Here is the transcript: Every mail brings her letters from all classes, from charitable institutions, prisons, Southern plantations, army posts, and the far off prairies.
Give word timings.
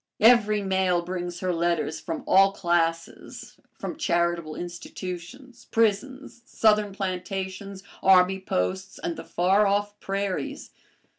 Every 0.21 0.63
mail 0.63 1.03
brings 1.03 1.41
her 1.41 1.53
letters 1.53 1.99
from 1.99 2.23
all 2.25 2.53
classes, 2.53 3.59
from 3.77 3.97
charitable 3.97 4.55
institutions, 4.55 5.65
prisons, 5.69 6.41
Southern 6.43 6.91
plantations, 6.91 7.83
army 8.01 8.39
posts, 8.39 8.97
and 8.97 9.15
the 9.15 9.23
far 9.23 9.67
off 9.67 9.99
prairies. 9.99 10.71